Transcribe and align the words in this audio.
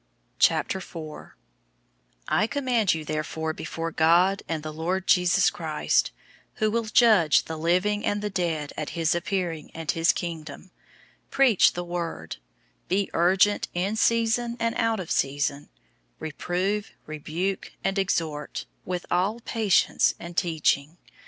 004:001 0.39 1.31
I 2.27 2.47
charge 2.47 2.95
you 2.95 3.05
therefore 3.05 3.53
before 3.53 3.91
God 3.91 4.41
and 4.49 4.63
the 4.63 4.73
Lord 4.73 5.05
Jesus 5.05 5.51
Christ, 5.51 6.09
who 6.55 6.71
will 6.71 6.85
judge 6.85 7.43
the 7.43 7.55
living 7.55 8.03
and 8.03 8.19
the 8.23 8.29
dead 8.31 8.73
at 8.75 8.89
his 8.97 9.13
appearing 9.13 9.69
and 9.75 9.91
his 9.91 10.11
Kingdom: 10.11 10.71
004:002 11.29 11.29
preach 11.29 11.73
the 11.73 11.83
word; 11.83 12.37
be 12.87 13.11
urgent 13.13 13.67
in 13.75 13.95
season 13.95 14.57
and 14.59 14.73
out 14.73 14.99
of 14.99 15.11
season; 15.11 15.69
reprove, 16.17 16.93
rebuke, 17.05 17.73
and 17.83 17.99
exhort, 17.99 18.65
with 18.83 19.05
all 19.11 19.39
patience 19.41 20.15
and 20.19 20.35
teaching. 20.35 20.97